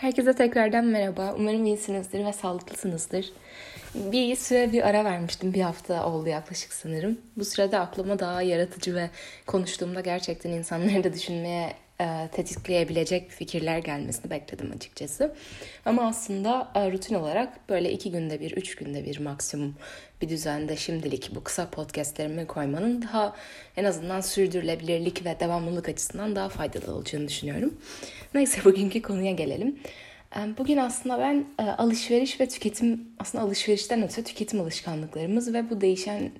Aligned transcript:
Herkese 0.00 0.32
tekrardan 0.32 0.84
merhaba. 0.84 1.34
Umarım 1.38 1.64
iyisinizdir 1.64 2.24
ve 2.24 2.32
sağlıklısınızdır. 2.32 3.32
Bir 3.94 4.36
süre 4.36 4.72
bir 4.72 4.88
ara 4.88 5.04
vermiştim. 5.04 5.54
Bir 5.54 5.60
hafta 5.60 6.06
oldu 6.06 6.28
yaklaşık 6.28 6.72
sanırım. 6.72 7.18
Bu 7.36 7.44
sırada 7.44 7.80
aklıma 7.80 8.18
daha 8.18 8.42
yaratıcı 8.42 8.94
ve 8.94 9.10
konuştuğumda 9.46 10.00
gerçekten 10.00 10.50
insanları 10.50 11.04
da 11.04 11.12
düşünmeye 11.12 11.74
e, 12.00 12.28
tetikleyebilecek 12.32 13.30
fikirler 13.30 13.78
gelmesini 13.78 14.30
bekledim 14.30 14.72
açıkçası. 14.76 15.34
Ama 15.84 16.08
aslında 16.08 16.72
e, 16.74 16.92
rutin 16.92 17.14
olarak 17.14 17.68
böyle 17.68 17.92
iki 17.92 18.10
günde 18.10 18.40
bir, 18.40 18.50
üç 18.50 18.74
günde 18.74 19.04
bir 19.04 19.20
maksimum 19.20 19.76
bir 20.22 20.28
düzende 20.28 20.76
şimdilik 20.76 21.30
bu 21.34 21.44
kısa 21.44 21.70
podcastlerimi 21.70 22.46
koymanın 22.46 23.02
daha 23.02 23.36
en 23.76 23.84
azından 23.84 24.20
sürdürülebilirlik 24.20 25.24
ve 25.24 25.40
devamlılık 25.40 25.88
açısından 25.88 26.36
daha 26.36 26.48
faydalı 26.48 26.94
olacağını 26.94 27.28
düşünüyorum. 27.28 27.74
Neyse 28.34 28.60
bugünkü 28.64 29.02
konuya 29.02 29.32
gelelim. 29.32 29.78
E, 30.36 30.38
bugün 30.58 30.76
aslında 30.76 31.18
ben 31.18 31.46
alışveriş 31.78 32.40
ve 32.40 32.48
tüketim, 32.48 33.08
aslında 33.18 33.44
alışverişten 33.44 34.02
öte 34.02 34.24
tüketim 34.24 34.60
alışkanlıklarımız 34.60 35.54
ve 35.54 35.70
bu 35.70 35.80
değişen 35.80 36.30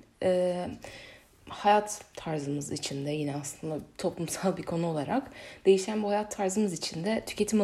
hayat 1.49 2.01
tarzımız 2.15 2.71
içinde 2.71 3.11
yine 3.11 3.35
aslında 3.35 3.79
toplumsal 3.97 4.57
bir 4.57 4.63
konu 4.63 4.87
olarak 4.87 5.31
değişen 5.65 6.03
bu 6.03 6.09
hayat 6.09 6.35
tarzımız 6.37 6.73
içinde 6.73 7.23
tüketim 7.25 7.61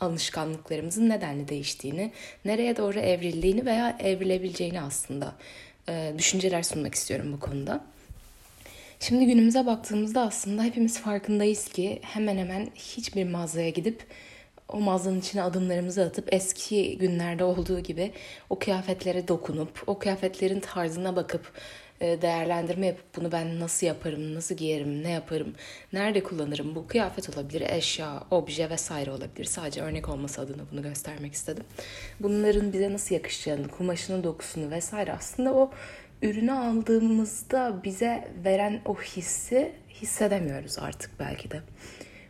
alışkanlıklarımızın 0.00 1.08
nedenle 1.08 1.48
değiştiğini, 1.48 2.12
nereye 2.44 2.76
doğru 2.76 2.98
evrildiğini 2.98 3.66
veya 3.66 3.96
evrilebileceğini 4.00 4.80
aslında 4.80 5.32
e, 5.88 6.14
düşünceler 6.18 6.62
sunmak 6.62 6.94
istiyorum 6.94 7.32
bu 7.32 7.40
konuda. 7.40 7.84
Şimdi 9.00 9.26
günümüze 9.26 9.66
baktığımızda 9.66 10.20
aslında 10.20 10.62
hepimiz 10.62 11.00
farkındayız 11.00 11.68
ki 11.68 11.98
hemen 12.02 12.36
hemen 12.38 12.68
hiçbir 12.74 13.24
mağazaya 13.24 13.70
gidip 13.70 14.06
o 14.68 14.80
mağazanın 14.80 15.20
içine 15.20 15.42
adımlarımızı 15.42 16.02
atıp 16.02 16.34
eski 16.34 16.98
günlerde 16.98 17.44
olduğu 17.44 17.80
gibi 17.80 18.12
o 18.50 18.58
kıyafetlere 18.58 19.28
dokunup, 19.28 19.82
o 19.86 19.98
kıyafetlerin 19.98 20.60
tarzına 20.60 21.16
bakıp 21.16 21.52
e, 22.00 22.22
değerlendirme 22.22 22.86
yapıp 22.86 23.16
bunu 23.16 23.32
ben 23.32 23.60
nasıl 23.60 23.86
yaparım, 23.86 24.34
nasıl 24.34 24.54
giyerim, 24.54 25.02
ne 25.02 25.10
yaparım, 25.10 25.54
nerede 25.92 26.22
kullanırım? 26.22 26.74
Bu 26.74 26.86
kıyafet 26.86 27.36
olabilir, 27.36 27.60
eşya, 27.70 28.22
obje 28.30 28.70
vesaire 28.70 29.10
olabilir. 29.10 29.44
Sadece 29.44 29.82
örnek 29.82 30.08
olması 30.08 30.40
adına 30.40 30.62
bunu 30.72 30.82
göstermek 30.82 31.32
istedim. 31.32 31.64
Bunların 32.20 32.72
bize 32.72 32.92
nasıl 32.92 33.14
yakışacağını, 33.14 33.68
kumaşının 33.68 34.24
dokusunu 34.24 34.70
vesaire 34.70 35.12
aslında 35.12 35.54
o 35.54 35.70
ürünü 36.22 36.52
aldığımızda 36.52 37.80
bize 37.84 38.28
veren 38.44 38.80
o 38.84 38.94
hissi 38.94 39.72
hissedemiyoruz 39.90 40.78
artık 40.78 41.10
belki 41.20 41.50
de. 41.50 41.60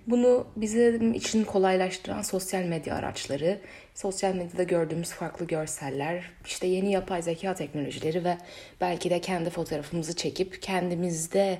Bunu 0.06 0.46
bizim 0.56 1.14
için 1.14 1.44
kolaylaştıran 1.44 2.22
sosyal 2.22 2.62
medya 2.62 2.94
araçları, 2.94 3.60
sosyal 3.94 4.34
medyada 4.34 4.62
gördüğümüz 4.62 5.10
farklı 5.10 5.46
görseller, 5.46 6.30
işte 6.46 6.66
yeni 6.66 6.92
yapay 6.92 7.22
zeka 7.22 7.54
teknolojileri 7.54 8.24
ve 8.24 8.38
belki 8.80 9.10
de 9.10 9.20
kendi 9.20 9.50
fotoğrafımızı 9.50 10.16
çekip 10.16 10.62
kendimizde 10.62 11.58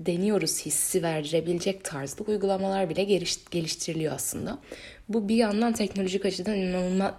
deniyoruz 0.00 0.66
hissi 0.66 1.02
verdirebilecek 1.02 1.84
tarzda 1.84 2.24
uygulamalar 2.24 2.90
bile 2.90 3.04
geliştiriliyor 3.50 4.14
aslında. 4.14 4.58
Bu 5.08 5.28
bir 5.28 5.36
yandan 5.36 5.72
teknolojik 5.72 6.24
açıdan 6.24 6.56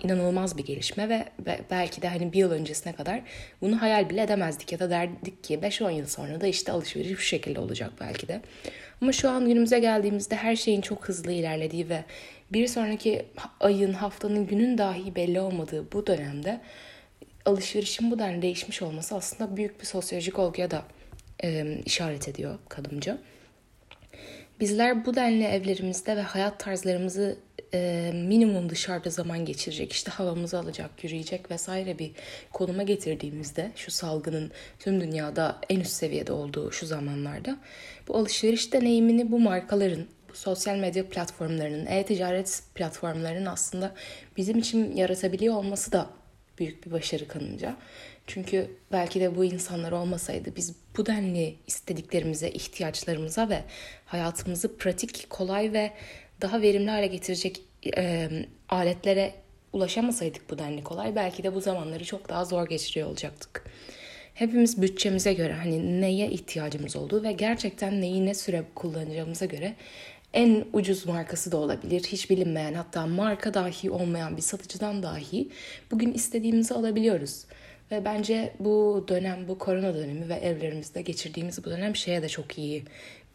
inanılmaz, 0.04 0.58
bir 0.58 0.66
gelişme 0.66 1.10
ve 1.10 1.26
belki 1.72 2.02
de 2.02 2.08
hani 2.08 2.34
bir 2.34 2.40
yıl 2.40 2.52
öncesine 2.52 2.94
kadar 2.94 3.22
bunu 3.62 3.82
hayal 3.82 4.10
bile 4.10 4.22
edemezdik 4.22 4.72
ya 4.72 4.80
da 4.80 4.90
derdik 4.90 5.44
ki 5.44 5.56
5-10 5.56 5.92
yıl 5.92 6.08
sonra 6.08 6.42
da 6.42 6.48
işte 6.48 6.72
alışveriş 6.72 7.12
bu 7.12 7.22
şekilde 7.22 7.60
olacak 7.60 7.92
belki 8.02 8.28
de. 8.28 8.42
Ama 9.02 9.12
şu 9.12 9.30
an 9.30 9.48
günümüze 9.48 9.80
geldiğimizde 9.80 10.36
her 10.36 10.56
şeyin 10.56 10.82
çok 10.82 11.10
hızlı 11.10 11.32
ilerlediği 11.32 11.90
ve 11.90 12.04
bir 12.54 12.68
sonraki 12.68 13.26
ayın, 13.60 13.94
haftanın, 13.94 14.48
günün 14.48 14.78
dahi 14.78 15.16
belli 15.16 15.40
olmadığı 15.40 15.92
bu 15.92 16.08
dönemde 16.08 16.62
alışverişin 17.46 18.12
bu 18.12 18.20
denli 18.20 18.42
değişmiş 18.42 18.82
olması 18.82 19.16
aslında 19.16 19.58
büyük 19.58 19.82
bir 19.82 19.86
sosyolojik 19.86 20.40
olguya 20.40 20.72
da 20.72 20.84
e, 21.44 21.78
işaret 21.86 22.28
ediyor 22.28 22.60
kadınca. 22.70 23.18
Bizler 24.60 25.06
bu 25.06 25.16
denli 25.16 25.44
evlerimizde 25.44 26.18
ve 26.18 26.22
hayat 26.22 26.60
tarzlarımızı 26.60 27.38
e, 27.74 28.12
minimum 28.14 28.70
dışarıda 28.70 29.10
zaman 29.10 29.46
geçirecek, 29.46 29.92
işte 29.92 30.12
havamızı 30.12 30.60
alacak, 30.60 31.04
yürüyecek 31.04 31.52
vesaire 31.52 32.00
bir 32.00 32.12
konuma 32.54 32.84
getirdiğimizde 32.84 33.72
şu 33.76 33.92
salgının 33.92 34.52
tüm 34.80 35.02
dünyada 35.02 35.60
en 35.70 35.80
üst 35.80 35.92
seviyede 35.92 36.34
olduğu 36.34 36.72
şu 36.72 36.86
zamanlarda 36.86 37.58
bu 38.08 38.18
alışveriş 38.18 38.74
deneyimini 38.74 39.32
bu 39.32 39.40
markaların, 39.40 40.06
bu 40.30 40.36
sosyal 40.36 40.78
medya 40.78 41.10
platformlarının, 41.10 41.86
e-ticaret 41.86 42.64
platformlarının 42.76 43.46
aslında 43.46 43.96
bizim 44.38 44.60
için 44.60 44.96
yaratabiliyor 44.96 45.56
olması 45.56 45.92
da 45.92 46.10
büyük 46.60 46.86
bir 46.86 46.92
başarı 46.92 47.28
kanınca. 47.28 47.78
Çünkü 48.28 48.72
belki 48.92 49.20
de 49.20 49.36
bu 49.36 49.46
insanlar 49.46 49.92
olmasaydı 49.92 50.56
biz 50.56 50.76
bu 50.98 51.06
denli 51.06 51.56
istediklerimize, 51.68 52.50
ihtiyaçlarımıza 52.50 53.50
ve 53.50 53.64
hayatımızı 54.06 54.78
pratik, 54.78 55.30
kolay 55.30 55.74
ve 55.74 55.92
daha 56.42 56.62
verimli 56.62 56.90
hale 56.90 57.08
getirecek 57.08 57.62
e, 57.98 58.30
aletlere 58.70 59.34
ulaşamasaydık 59.74 60.50
bu 60.50 60.58
denli 60.58 60.84
kolay 60.84 61.16
belki 61.16 61.44
de 61.44 61.56
bu 61.56 61.62
zamanları 61.62 62.06
çok 62.06 62.30
daha 62.30 62.46
zor 62.46 62.68
geçiriyor 62.68 63.08
olacaktık. 63.08 63.66
Hepimiz 64.34 64.82
bütçemize 64.82 65.34
göre 65.34 65.54
hani 65.54 66.02
neye 66.02 66.30
ihtiyacımız 66.30 66.96
olduğu 66.96 67.24
ve 67.24 67.32
gerçekten 67.32 68.02
neyi 68.02 68.26
ne 68.26 68.34
süre 68.34 68.64
kullanacağımıza 68.76 69.46
göre 69.46 69.76
en 70.34 70.66
ucuz 70.74 71.06
markası 71.06 71.52
da 71.52 71.58
olabilir. 71.58 72.04
Hiç 72.04 72.30
bilinmeyen 72.30 72.74
hatta 72.74 73.08
marka 73.08 73.54
dahi 73.54 73.92
olmayan 73.92 74.38
bir 74.38 74.42
satıcıdan 74.42 75.04
dahi 75.04 75.50
bugün 75.92 76.14
istediğimizi 76.14 76.74
alabiliyoruz. 76.74 77.46
Ve 77.92 78.06
bence 78.06 78.54
bu 78.60 79.06
dönem, 79.08 79.48
bu 79.48 79.58
korona 79.58 79.94
dönemi 79.96 80.30
ve 80.30 80.36
evlerimizde 80.36 81.02
geçirdiğimiz 81.02 81.66
bu 81.66 81.70
dönem 81.70 81.96
şeye 81.96 82.22
de 82.22 82.30
çok 82.30 82.58
iyi 82.58 82.84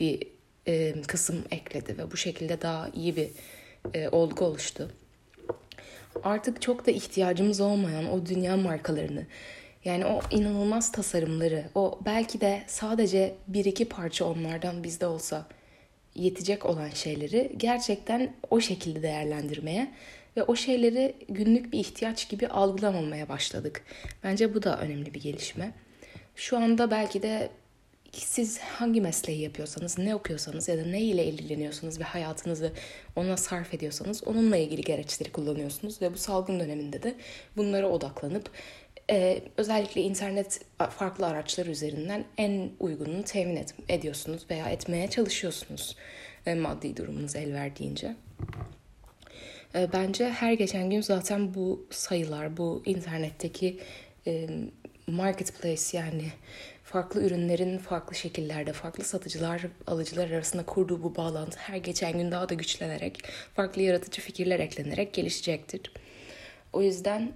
bir 0.01 0.23
e, 0.67 1.03
kısım 1.03 1.45
ekledi 1.51 1.99
ve 1.99 2.11
bu 2.11 2.17
şekilde 2.17 2.63
daha 2.63 2.89
iyi 2.89 3.17
bir 3.17 3.29
e, 3.95 4.09
olgu 4.09 4.45
oluştu. 4.45 4.91
Artık 6.23 6.63
çok 6.63 6.87
da 6.87 6.91
ihtiyacımız 6.91 7.61
olmayan 7.61 8.13
o 8.13 8.27
dünya 8.27 8.57
markalarını 8.57 9.27
yani 9.85 10.07
o 10.07 10.21
inanılmaz 10.31 10.93
tasarımları, 10.93 11.65
o 11.75 11.99
belki 12.05 12.41
de 12.41 12.63
sadece 12.67 13.35
bir 13.47 13.65
iki 13.65 13.89
parça 13.89 14.25
onlardan 14.25 14.85
bizde 14.85 15.07
olsa 15.07 15.47
yetecek 16.19 16.67
olan 16.67 16.91
şeyleri 16.91 17.53
gerçekten 17.56 18.34
o 18.51 18.61
şekilde 18.61 19.03
değerlendirmeye 19.03 19.93
ve 20.37 20.43
o 20.43 20.56
şeyleri 20.56 21.15
günlük 21.29 21.73
bir 21.73 21.79
ihtiyaç 21.79 22.29
gibi 22.29 22.49
algılamamaya 22.49 23.29
başladık. 23.29 23.84
Bence 24.25 24.55
bu 24.55 24.62
da 24.62 24.81
önemli 24.81 25.15
bir 25.15 25.21
gelişme. 25.21 25.73
Şu 26.37 26.56
anda 26.56 26.91
belki 26.91 27.23
de 27.23 27.51
siz 28.12 28.59
hangi 28.59 29.01
mesleği 29.01 29.41
yapıyorsanız, 29.41 29.99
ne 29.99 30.15
okuyorsanız 30.15 30.69
ya 30.69 30.79
da 30.79 30.83
ne 30.83 31.01
ile 31.01 31.25
ilgileniyorsanız 31.25 32.01
ve 32.01 32.05
hayatınızı 32.05 32.73
ona 33.17 33.37
sarf 33.37 33.75
ediyorsanız 33.75 34.25
onunla 34.25 34.56
ilgili 34.56 34.81
gereçleri 34.81 35.33
kullanıyorsunuz 35.33 36.03
ve 36.03 36.12
bu 36.15 36.19
salgın 36.19 36.61
döneminde 36.61 37.03
de 37.03 37.15
bunlara 37.56 37.89
odaklanıp 37.89 38.50
e, 39.11 39.43
özellikle 39.57 40.01
internet 40.01 40.61
farklı 40.91 41.27
araçlar 41.27 41.67
üzerinden 41.67 42.25
en 42.37 42.71
uygununu 42.81 43.23
temin 43.23 43.57
et, 43.57 43.75
ediyorsunuz 43.89 44.47
veya 44.51 44.69
etmeye 44.69 45.11
çalışıyorsunuz 45.11 45.97
e, 46.47 46.55
maddi 46.55 46.97
durumunuz 46.97 47.37
el 47.37 47.53
verdiğince. 47.53 48.17
E, 49.75 49.93
bence 49.93 50.31
her 50.31 50.53
geçen 50.53 50.91
gün 50.91 51.01
zaten 51.01 51.55
bu 51.55 51.87
sayılar, 51.91 52.57
bu 52.57 52.83
internetteki 52.87 53.79
e, 54.27 54.49
marketplace 55.07 55.99
yani 55.99 56.25
farklı 56.85 57.23
ürünlerin 57.23 57.79
farklı 57.79 58.15
şekillerde, 58.17 58.73
farklı 58.73 59.05
satıcılar, 59.05 59.67
alıcılar 59.87 60.31
arasında 60.31 60.67
kurduğu 60.67 61.03
bu 61.03 61.17
bağlantı 61.17 61.59
her 61.59 61.77
geçen 61.77 62.13
gün 62.13 62.31
daha 62.31 62.49
da 62.49 62.55
güçlenerek, 62.55 63.23
farklı 63.55 63.83
yaratıcı 63.83 64.23
fikirler 64.23 64.61
eklenerek 64.61 65.15
gelişecektir. 65.15 65.93
O 66.73 66.82
yüzden 66.82 67.32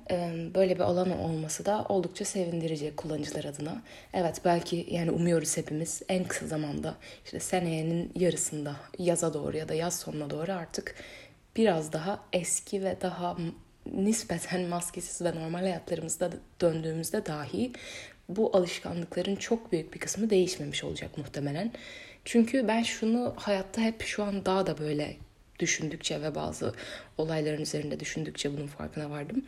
böyle 0.55 0.75
bir 0.75 0.81
alan 0.81 1.19
olması 1.19 1.67
da 1.67 1.87
oldukça 1.89 2.25
sevindirici 2.25 2.97
kullanıcılar 2.97 3.45
adına. 3.45 3.83
Evet 4.13 4.41
belki 4.45 4.87
yani 4.91 5.11
umuyoruz 5.11 5.57
hepimiz 5.57 6.03
en 6.09 6.25
kısa 6.25 6.47
zamanda 6.47 6.95
işte 7.25 7.41
seneyenin 7.41 8.13
yarısında 8.15 8.77
yaza 8.99 9.35
doğru 9.35 9.57
ya 9.57 9.69
da 9.69 9.75
yaz 9.75 9.99
sonuna 9.99 10.31
doğru 10.31 10.53
artık 10.53 10.95
biraz 11.57 11.93
daha 11.93 12.25
eski 12.33 12.85
ve 12.85 12.97
daha 13.01 13.37
nispeten 13.93 14.63
maskesiz 14.63 15.27
ve 15.27 15.35
normal 15.35 15.61
hayatlarımızda 15.61 16.31
döndüğümüzde 16.61 17.27
dahi 17.27 17.73
bu 18.29 18.57
alışkanlıkların 18.57 19.37
çok 19.37 19.73
büyük 19.73 19.95
bir 19.95 19.99
kısmı 20.01 20.31
değişmemiş 20.31 20.85
olacak 20.85 21.19
muhtemelen. 21.19 21.73
Çünkü 22.25 22.69
ben 22.69 22.83
şunu 22.83 23.35
hayatta 23.37 23.81
hep 23.81 24.03
şu 24.03 24.25
an 24.25 24.45
daha 24.45 24.67
da 24.67 24.79
böyle 24.79 25.17
düşündükçe 25.63 26.23
ve 26.23 26.35
bazı 26.35 26.75
olayların 27.19 27.63
üzerinde 27.63 28.01
düşündükçe 28.01 28.57
bunun 28.57 28.67
farkına 28.67 29.11
vardım. 29.11 29.45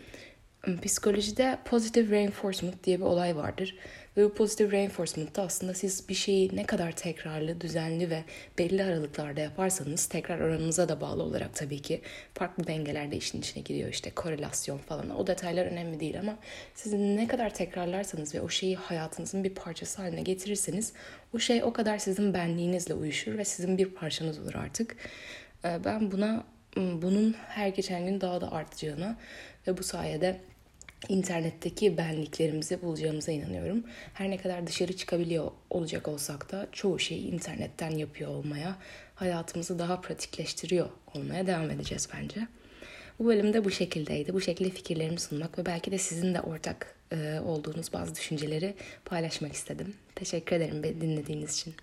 Psikolojide 0.83 1.59
positive 1.65 2.17
reinforcement 2.17 2.85
diye 2.85 2.99
bir 2.99 3.05
olay 3.05 3.37
vardır. 3.37 3.77
Ve 4.17 4.25
bu 4.25 4.35
positive 4.35 4.71
reinforcement'ta 4.71 5.43
aslında 5.43 5.75
siz 5.75 6.09
bir 6.09 6.15
şeyi 6.15 6.57
ne 6.57 6.67
kadar 6.67 6.93
tekrarlı, 6.93 7.61
düzenli 7.61 8.11
ve 8.11 8.25
belli 8.59 8.85
aralıklarda 8.85 9.41
yaparsanız 9.41 10.07
tekrar 10.07 10.41
oranınıza 10.41 10.89
da 10.89 11.01
bağlı 11.01 11.23
olarak 11.23 11.55
tabii 11.55 11.83
ki 11.83 12.01
farklı 12.35 12.67
dengeler 12.67 13.11
de 13.11 13.17
işin 13.17 13.39
içine 13.39 13.63
giriyor. 13.63 13.89
işte 13.89 14.11
korelasyon 14.11 14.79
falan. 14.79 15.19
O 15.19 15.27
detaylar 15.27 15.67
önemli 15.67 16.01
değil 16.01 16.21
ama 16.21 16.39
siz 16.75 16.93
ne 16.93 17.29
kadar 17.29 17.55
tekrarlarsanız 17.55 18.35
ve 18.35 18.41
o 18.41 18.49
şeyi 18.49 18.77
hayatınızın 18.77 19.45
bir 19.45 19.55
parçası 19.55 20.03
haline 20.03 20.23
getirirseniz 20.23 20.93
o 21.35 21.39
şey 21.39 21.65
o 21.65 21.73
kadar 21.73 21.99
sizin 21.99 22.35
benliğinizle 22.35 22.95
uyuşur 22.95 23.39
ve 23.39 23.45
sizin 23.45 23.79
bir 23.79 23.87
parçanız 23.87 24.39
olur 24.39 24.55
artık. 24.55 24.97
Ben 25.65 26.11
buna 26.11 26.45
bunun 26.77 27.33
her 27.33 27.69
geçen 27.69 28.07
gün 28.07 28.21
daha 28.21 28.41
da 28.41 28.53
artacağına 28.53 29.17
ve 29.67 29.79
bu 29.79 29.83
sayede 29.83 30.41
internetteki 31.09 31.99
benliklerimizi 31.99 32.83
bulacağımıza 32.83 33.33
inanıyorum. 33.33 33.85
Her 34.15 34.31
ne 34.31 34.37
kadar 34.37 34.67
dışarı 34.67 34.97
çıkabiliyor 34.97 35.51
olacak 35.71 36.09
olsak 36.09 36.53
da 36.53 36.67
çoğu 36.73 36.99
şeyi 36.99 37.31
internetten 37.31 37.91
yapıyor 37.91 38.31
olmaya, 38.31 38.77
hayatımızı 39.15 39.79
daha 39.79 40.01
pratikleştiriyor 40.01 40.89
olmaya 41.15 41.47
devam 41.47 41.71
edeceğiz 41.71 42.09
bence. 42.15 42.47
Bu 43.19 43.27
bölümde 43.27 43.65
bu 43.65 43.71
şekildeydi. 43.71 44.35
Bu 44.35 44.41
şekilde 44.41 44.71
fikirlerimi 44.71 45.21
sunmak 45.21 45.59
ve 45.59 45.67
belki 45.67 45.91
de 45.91 45.99
sizin 45.99 46.35
de 46.35 46.41
ortak 46.41 46.95
e, 47.13 47.41
olduğunuz 47.41 47.93
bazı 47.93 48.15
düşünceleri 48.15 48.75
paylaşmak 49.05 49.53
istedim. 49.53 49.95
Teşekkür 50.15 50.57
ederim 50.57 50.83
beni 50.83 51.01
dinlediğiniz 51.01 51.55
için. 51.55 51.75